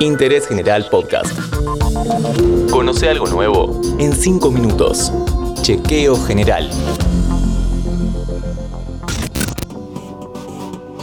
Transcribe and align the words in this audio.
Interés 0.00 0.46
General 0.46 0.86
Podcast. 0.90 1.32
Conoce 2.70 3.08
algo 3.08 3.26
nuevo 3.28 3.80
en 3.98 4.12
5 4.12 4.50
minutos. 4.50 5.10
Chequeo 5.62 6.22
General. 6.22 6.70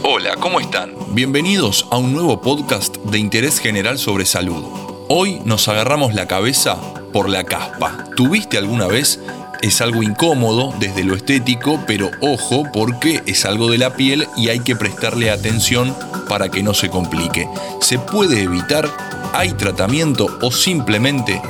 Hola, 0.04 0.36
¿cómo 0.38 0.60
están? 0.60 0.94
Bienvenidos 1.08 1.88
a 1.90 1.96
un 1.96 2.12
nuevo 2.12 2.40
podcast 2.40 2.96
de 2.98 3.18
interés 3.18 3.58
general 3.58 3.98
sobre 3.98 4.26
salud. 4.26 4.62
Hoy 5.08 5.40
nos 5.44 5.66
agarramos 5.66 6.14
la 6.14 6.28
cabeza 6.28 6.78
por 7.12 7.28
la 7.28 7.42
caspa. 7.42 8.04
¿Tuviste 8.14 8.58
alguna 8.58 8.86
vez 8.86 9.20
es 9.62 9.80
algo 9.80 10.02
incómodo 10.02 10.74
desde 10.78 11.04
lo 11.04 11.14
estético, 11.14 11.82
pero 11.86 12.10
ojo 12.20 12.64
porque 12.72 13.22
es 13.26 13.44
algo 13.44 13.70
de 13.70 13.78
la 13.78 13.94
piel 13.96 14.26
y 14.36 14.48
hay 14.48 14.60
que 14.60 14.76
prestarle 14.76 15.30
atención 15.30 15.96
para 16.28 16.50
que 16.50 16.62
no 16.62 16.74
se 16.74 16.90
complique. 16.90 17.48
¿Se 17.80 17.98
puede 17.98 18.42
evitar? 18.42 18.90
¿Hay 19.32 19.52
tratamiento 19.52 20.38
o 20.42 20.50
simplemente 20.52 21.40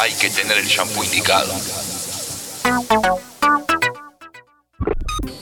hay 0.00 0.12
que 0.12 0.30
tener 0.30 0.58
el 0.58 0.66
shampoo 0.66 1.04
indicado? 1.04 1.52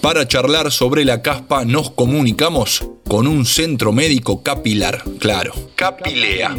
Para 0.01 0.29
charlar 0.29 0.71
sobre 0.71 1.05
la 1.05 1.23
caspa 1.23 1.65
nos 1.65 1.91
comunicamos 1.91 2.85
con 3.09 3.27
un 3.27 3.47
centro 3.47 3.91
médico 3.91 4.43
capilar, 4.43 5.02
claro, 5.19 5.55
Capilea. 5.77 6.55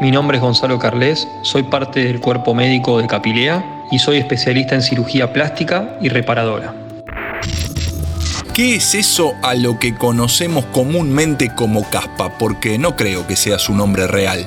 Mi 0.00 0.10
nombre 0.10 0.38
es 0.38 0.42
Gonzalo 0.42 0.78
Carles, 0.78 1.26
soy 1.44 1.62
parte 1.62 2.04
del 2.04 2.20
cuerpo 2.20 2.54
médico 2.54 2.98
de 2.98 3.06
Capilea 3.06 3.71
y 3.92 4.00
soy 4.00 4.16
especialista 4.16 4.74
en 4.74 4.82
cirugía 4.82 5.32
plástica 5.32 5.96
y 6.00 6.08
reparadora. 6.08 6.74
¿Qué 8.54 8.74
es 8.76 8.94
eso 8.94 9.34
a 9.42 9.54
lo 9.54 9.78
que 9.78 9.94
conocemos 9.94 10.64
comúnmente 10.66 11.54
como 11.54 11.88
caspa? 11.88 12.36
Porque 12.38 12.78
no 12.78 12.96
creo 12.96 13.26
que 13.26 13.36
sea 13.36 13.58
su 13.58 13.74
nombre 13.74 14.06
real. 14.06 14.46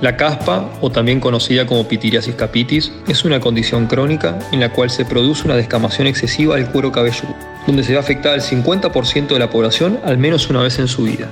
La 0.00 0.16
caspa, 0.16 0.70
o 0.80 0.90
también 0.90 1.20
conocida 1.20 1.66
como 1.66 1.86
pitiriasis 1.86 2.34
capitis, 2.34 2.92
es 3.06 3.24
una 3.24 3.38
condición 3.38 3.86
crónica 3.86 4.38
en 4.50 4.60
la 4.60 4.72
cual 4.72 4.90
se 4.90 5.04
produce 5.04 5.44
una 5.44 5.56
descamación 5.56 6.06
excesiva 6.06 6.56
del 6.56 6.70
cuero 6.70 6.90
cabelludo, 6.90 7.34
donde 7.66 7.84
se 7.84 7.92
va 7.92 7.98
a 7.98 8.02
afectar 8.02 8.32
al 8.32 8.40
50% 8.40 9.28
de 9.28 9.38
la 9.38 9.50
población 9.50 10.00
al 10.04 10.16
menos 10.16 10.48
una 10.48 10.62
vez 10.62 10.78
en 10.78 10.88
su 10.88 11.02
vida. 11.02 11.28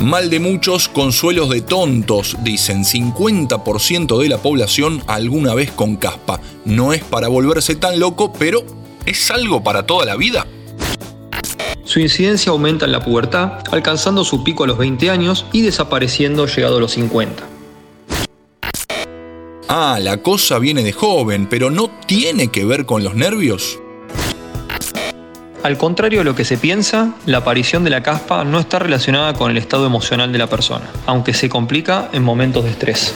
Mal 0.00 0.28
de 0.28 0.40
muchos, 0.40 0.88
consuelos 0.88 1.48
de 1.50 1.60
tontos, 1.60 2.36
dicen 2.42 2.84
50% 2.84 4.18
de 4.20 4.28
la 4.28 4.38
población 4.38 5.02
alguna 5.06 5.54
vez 5.54 5.70
con 5.70 5.96
caspa. 5.96 6.40
No 6.64 6.92
es 6.92 7.04
para 7.04 7.28
volverse 7.28 7.76
tan 7.76 8.00
loco, 8.00 8.32
pero 8.32 8.64
¿es 9.06 9.30
algo 9.30 9.62
para 9.62 9.86
toda 9.86 10.04
la 10.04 10.16
vida? 10.16 10.46
Su 11.84 12.00
incidencia 12.00 12.50
aumenta 12.50 12.86
en 12.86 12.92
la 12.92 13.04
pubertad, 13.04 13.60
alcanzando 13.70 14.24
su 14.24 14.42
pico 14.42 14.64
a 14.64 14.66
los 14.66 14.78
20 14.78 15.10
años 15.10 15.46
y 15.52 15.62
desapareciendo 15.62 16.46
llegado 16.46 16.78
a 16.78 16.80
los 16.80 16.92
50. 16.92 17.44
Ah, 19.68 19.98
la 20.00 20.18
cosa 20.18 20.58
viene 20.58 20.82
de 20.82 20.92
joven, 20.92 21.46
pero 21.48 21.70
¿no 21.70 21.88
tiene 22.06 22.48
que 22.48 22.64
ver 22.64 22.84
con 22.84 23.04
los 23.04 23.14
nervios? 23.14 23.78
Al 25.64 25.78
contrario 25.78 26.18
de 26.18 26.24
lo 26.26 26.34
que 26.34 26.44
se 26.44 26.58
piensa, 26.58 27.14
la 27.24 27.38
aparición 27.38 27.84
de 27.84 27.90
la 27.90 28.02
caspa 28.02 28.44
no 28.44 28.60
está 28.60 28.78
relacionada 28.78 29.32
con 29.32 29.50
el 29.50 29.56
estado 29.56 29.86
emocional 29.86 30.30
de 30.30 30.36
la 30.36 30.46
persona, 30.46 30.90
aunque 31.06 31.32
se 31.32 31.48
complica 31.48 32.10
en 32.12 32.22
momentos 32.22 32.64
de 32.64 32.70
estrés. 32.70 33.14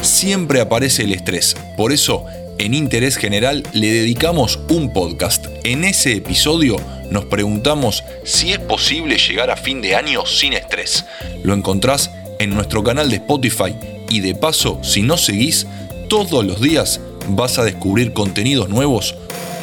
Siempre 0.00 0.62
aparece 0.62 1.02
el 1.02 1.12
estrés, 1.12 1.54
por 1.76 1.92
eso 1.92 2.24
en 2.58 2.72
Interés 2.72 3.18
General 3.18 3.64
le 3.74 3.92
dedicamos 3.92 4.58
un 4.70 4.94
podcast. 4.94 5.44
En 5.62 5.84
ese 5.84 6.14
episodio 6.14 6.76
nos 7.10 7.26
preguntamos 7.26 8.02
si 8.24 8.54
es 8.54 8.58
posible 8.58 9.18
llegar 9.18 9.50
a 9.50 9.56
fin 9.56 9.82
de 9.82 9.94
año 9.94 10.24
sin 10.24 10.54
estrés. 10.54 11.04
Lo 11.44 11.52
encontrás 11.52 12.10
en 12.38 12.54
nuestro 12.54 12.82
canal 12.82 13.10
de 13.10 13.16
Spotify 13.16 13.76
y 14.08 14.20
de 14.20 14.34
paso, 14.34 14.80
si 14.82 15.02
no 15.02 15.18
seguís, 15.18 15.66
todos 16.08 16.46
los 16.46 16.62
días 16.62 17.02
vas 17.28 17.58
a 17.58 17.64
descubrir 17.64 18.14
contenidos 18.14 18.70
nuevos 18.70 19.14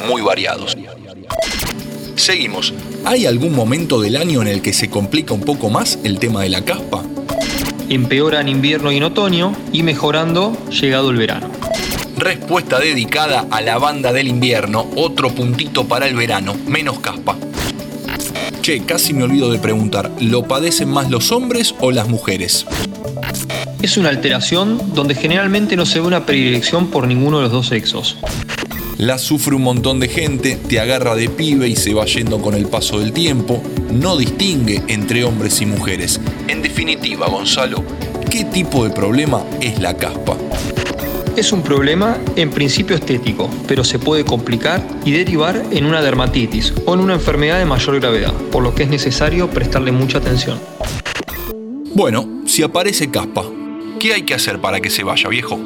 muy 0.06 0.22
variados. 0.22 0.76
Seguimos. 2.16 2.72
¿Hay 3.04 3.26
algún 3.26 3.54
momento 3.54 4.00
del 4.00 4.16
año 4.16 4.40
en 4.40 4.48
el 4.48 4.62
que 4.62 4.72
se 4.72 4.88
complica 4.88 5.34
un 5.34 5.42
poco 5.42 5.68
más 5.68 5.98
el 6.04 6.18
tema 6.18 6.42
de 6.42 6.48
la 6.48 6.64
caspa? 6.64 7.02
Empeora 7.88 8.40
en 8.40 8.48
invierno 8.48 8.90
y 8.92 8.96
en 8.96 9.02
otoño 9.02 9.54
y 9.72 9.82
mejorando 9.82 10.56
llegado 10.70 11.10
el 11.10 11.16
verano. 11.16 11.50
Respuesta 12.16 12.78
dedicada 12.78 13.46
a 13.50 13.60
la 13.60 13.76
banda 13.78 14.12
del 14.12 14.28
invierno, 14.28 14.86
otro 14.96 15.30
puntito 15.34 15.86
para 15.86 16.06
el 16.06 16.14
verano, 16.14 16.56
menos 16.66 17.00
caspa. 17.00 17.36
Che, 18.62 18.84
casi 18.86 19.12
me 19.12 19.24
olvido 19.24 19.52
de 19.52 19.58
preguntar, 19.58 20.10
¿lo 20.20 20.44
padecen 20.44 20.88
más 20.88 21.10
los 21.10 21.32
hombres 21.32 21.74
o 21.80 21.90
las 21.90 22.08
mujeres? 22.08 22.64
Es 23.82 23.98
una 23.98 24.08
alteración 24.08 24.94
donde 24.94 25.14
generalmente 25.14 25.76
no 25.76 25.84
se 25.84 26.00
ve 26.00 26.06
una 26.06 26.24
predilección 26.24 26.86
por 26.86 27.06
ninguno 27.06 27.38
de 27.38 27.42
los 27.42 27.52
dos 27.52 27.66
sexos. 27.66 28.16
La 28.98 29.18
sufre 29.18 29.56
un 29.56 29.62
montón 29.62 29.98
de 29.98 30.08
gente, 30.08 30.56
te 30.56 30.78
agarra 30.78 31.16
de 31.16 31.28
pibe 31.28 31.68
y 31.68 31.74
se 31.74 31.92
va 31.94 32.04
yendo 32.04 32.40
con 32.40 32.54
el 32.54 32.66
paso 32.66 33.00
del 33.00 33.12
tiempo, 33.12 33.60
no 33.90 34.16
distingue 34.16 34.82
entre 34.86 35.24
hombres 35.24 35.60
y 35.60 35.66
mujeres. 35.66 36.20
En 36.46 36.62
definitiva, 36.62 37.26
Gonzalo, 37.28 37.82
¿qué 38.30 38.44
tipo 38.44 38.84
de 38.84 38.90
problema 38.90 39.44
es 39.60 39.80
la 39.80 39.96
caspa? 39.96 40.36
Es 41.36 41.50
un 41.50 41.62
problema 41.62 42.18
en 42.36 42.50
principio 42.50 42.94
estético, 42.94 43.50
pero 43.66 43.82
se 43.82 43.98
puede 43.98 44.24
complicar 44.24 44.80
y 45.04 45.10
derivar 45.10 45.60
en 45.72 45.86
una 45.86 46.00
dermatitis 46.00 46.72
o 46.86 46.94
en 46.94 47.00
una 47.00 47.14
enfermedad 47.14 47.58
de 47.58 47.64
mayor 47.64 47.98
gravedad, 47.98 48.32
por 48.52 48.62
lo 48.62 48.76
que 48.76 48.84
es 48.84 48.88
necesario 48.88 49.50
prestarle 49.50 49.90
mucha 49.90 50.18
atención. 50.18 50.60
Bueno, 51.96 52.42
si 52.46 52.62
aparece 52.62 53.10
caspa, 53.10 53.44
¿qué 53.98 54.14
hay 54.14 54.22
que 54.22 54.34
hacer 54.34 54.60
para 54.60 54.80
que 54.80 54.90
se 54.90 55.02
vaya, 55.02 55.28
viejo? 55.28 55.58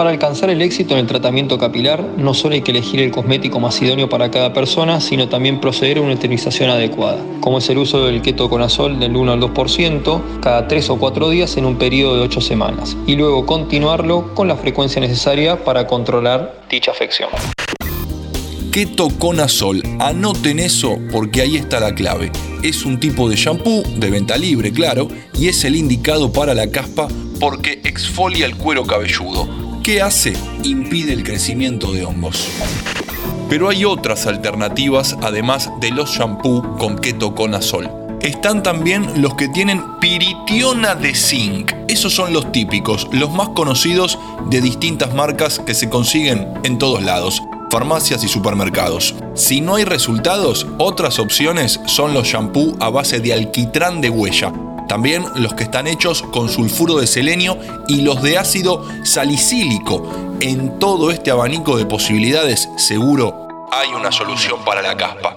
Para 0.00 0.12
alcanzar 0.12 0.48
el 0.48 0.62
éxito 0.62 0.94
en 0.94 1.00
el 1.00 1.06
tratamiento 1.06 1.58
capilar, 1.58 2.02
no 2.16 2.32
solo 2.32 2.54
hay 2.54 2.62
que 2.62 2.70
elegir 2.70 3.00
el 3.00 3.10
cosmético 3.10 3.60
más 3.60 3.82
idóneo 3.82 4.08
para 4.08 4.30
cada 4.30 4.54
persona, 4.54 4.98
sino 4.98 5.28
también 5.28 5.60
proceder 5.60 5.98
a 5.98 6.00
una 6.00 6.14
esterilización 6.14 6.70
adecuada, 6.70 7.22
como 7.40 7.58
es 7.58 7.68
el 7.68 7.76
uso 7.76 8.06
del 8.06 8.22
ketoconazol 8.22 8.98
del 8.98 9.14
1 9.14 9.32
al 9.32 9.40
2% 9.42 10.40
cada 10.40 10.66
3 10.68 10.88
o 10.88 10.96
4 10.96 11.28
días 11.28 11.54
en 11.58 11.66
un 11.66 11.76
periodo 11.76 12.16
de 12.16 12.22
8 12.22 12.40
semanas, 12.40 12.96
y 13.06 13.14
luego 13.14 13.44
continuarlo 13.44 14.34
con 14.34 14.48
la 14.48 14.56
frecuencia 14.56 15.02
necesaria 15.02 15.62
para 15.64 15.86
controlar 15.86 16.62
dicha 16.70 16.92
afección. 16.92 17.28
Ketoconazol, 18.72 19.82
anoten 19.98 20.60
eso 20.60 20.96
porque 21.12 21.42
ahí 21.42 21.56
está 21.56 21.78
la 21.78 21.94
clave. 21.94 22.32
Es 22.62 22.86
un 22.86 23.00
tipo 23.00 23.28
de 23.28 23.36
shampoo 23.36 23.82
de 23.96 24.08
venta 24.08 24.38
libre, 24.38 24.72
claro, 24.72 25.08
y 25.38 25.48
es 25.48 25.62
el 25.66 25.76
indicado 25.76 26.32
para 26.32 26.54
la 26.54 26.70
caspa 26.70 27.06
porque 27.38 27.82
exfolia 27.84 28.46
el 28.46 28.56
cuero 28.56 28.86
cabelludo 28.86 29.69
¿Qué 29.82 30.02
hace? 30.02 30.34
Impide 30.62 31.14
el 31.14 31.24
crecimiento 31.24 31.92
de 31.92 32.04
hongos. 32.04 32.48
Pero 33.48 33.70
hay 33.70 33.86
otras 33.86 34.26
alternativas 34.26 35.16
además 35.22 35.70
de 35.80 35.90
los 35.90 36.10
shampoo 36.10 36.76
con 36.76 36.98
ketoconazol. 36.98 37.90
Están 38.20 38.62
también 38.62 39.22
los 39.22 39.34
que 39.36 39.48
tienen 39.48 39.82
piritiona 39.98 40.94
de 40.94 41.14
zinc. 41.14 41.72
Esos 41.88 42.12
son 42.12 42.34
los 42.34 42.52
típicos, 42.52 43.08
los 43.12 43.30
más 43.30 43.48
conocidos 43.50 44.18
de 44.50 44.60
distintas 44.60 45.14
marcas 45.14 45.58
que 45.58 45.72
se 45.72 45.88
consiguen 45.88 46.46
en 46.62 46.76
todos 46.76 47.02
lados, 47.02 47.42
farmacias 47.70 48.22
y 48.22 48.28
supermercados. 48.28 49.14
Si 49.34 49.62
no 49.62 49.76
hay 49.76 49.84
resultados, 49.84 50.66
otras 50.76 51.18
opciones 51.18 51.80
son 51.86 52.12
los 52.12 52.26
shampoo 52.28 52.76
a 52.80 52.90
base 52.90 53.20
de 53.20 53.32
alquitrán 53.32 54.02
de 54.02 54.10
huella, 54.10 54.52
también 54.90 55.24
los 55.36 55.54
que 55.54 55.62
están 55.62 55.86
hechos 55.86 56.20
con 56.20 56.48
sulfuro 56.48 56.96
de 56.96 57.06
selenio 57.06 57.56
y 57.86 58.00
los 58.00 58.22
de 58.22 58.38
ácido 58.38 58.84
salicílico. 59.04 60.10
En 60.40 60.80
todo 60.80 61.12
este 61.12 61.30
abanico 61.30 61.76
de 61.76 61.86
posibilidades, 61.86 62.68
seguro 62.76 63.68
hay 63.70 63.94
una 63.94 64.10
solución 64.10 64.64
para 64.64 64.82
la 64.82 64.96
caspa. 64.96 65.36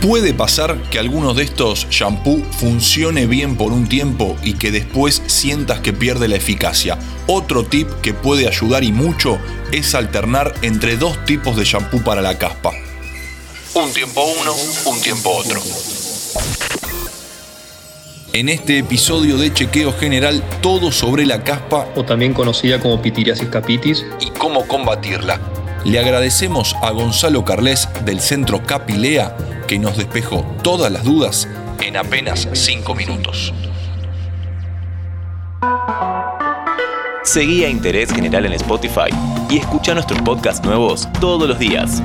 Puede 0.00 0.34
pasar 0.34 0.82
que 0.90 0.98
alguno 0.98 1.32
de 1.32 1.44
estos 1.44 1.86
shampoo 1.90 2.42
funcione 2.58 3.26
bien 3.26 3.56
por 3.56 3.70
un 3.70 3.88
tiempo 3.88 4.36
y 4.42 4.54
que 4.54 4.72
después 4.72 5.22
sientas 5.28 5.78
que 5.78 5.92
pierde 5.92 6.26
la 6.26 6.34
eficacia. 6.34 6.98
Otro 7.28 7.62
tip 7.62 7.88
que 8.02 8.14
puede 8.14 8.48
ayudar 8.48 8.82
y 8.82 8.90
mucho 8.90 9.38
es 9.70 9.94
alternar 9.94 10.54
entre 10.62 10.96
dos 10.96 11.24
tipos 11.24 11.54
de 11.56 11.64
shampoo 11.64 12.02
para 12.02 12.20
la 12.20 12.36
caspa. 12.36 12.72
Un 13.74 13.92
tiempo 13.92 14.24
uno, 14.40 14.56
un 14.86 15.00
tiempo 15.00 15.30
otro. 15.30 15.62
En 18.34 18.48
este 18.48 18.78
episodio 18.78 19.36
de 19.36 19.52
Chequeo 19.52 19.92
General, 19.92 20.42
todo 20.62 20.90
sobre 20.90 21.26
la 21.26 21.44
caspa, 21.44 21.86
o 21.94 22.02
también 22.02 22.32
conocida 22.32 22.80
como 22.80 23.02
pitiriasis 23.02 23.48
capitis, 23.48 24.06
y 24.20 24.30
cómo 24.30 24.66
combatirla. 24.66 25.38
Le 25.84 25.98
agradecemos 25.98 26.74
a 26.80 26.92
Gonzalo 26.92 27.44
Carles 27.44 27.90
del 28.06 28.20
Centro 28.20 28.62
Capilea 28.62 29.36
que 29.68 29.78
nos 29.78 29.98
despejó 29.98 30.46
todas 30.62 30.90
las 30.90 31.04
dudas 31.04 31.46
en 31.82 31.98
apenas 31.98 32.48
5 32.50 32.94
minutos. 32.94 33.52
Seguí 37.24 37.64
a 37.64 37.68
Interés 37.68 38.14
General 38.14 38.46
en 38.46 38.54
Spotify 38.54 39.10
y 39.50 39.58
escucha 39.58 39.92
nuestros 39.92 40.22
podcasts 40.22 40.64
nuevos 40.64 41.06
todos 41.20 41.46
los 41.46 41.58
días. 41.58 42.02